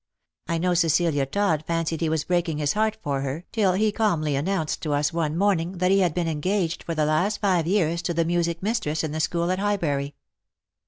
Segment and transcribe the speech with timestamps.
[0.47, 4.35] I know Cecilia Todd fancied he was breaking his heart for her, till he calmly
[4.35, 8.01] announced to us one morning that he had been engaged for the last five years
[8.01, 10.15] to the music mistress in a school at Highbury."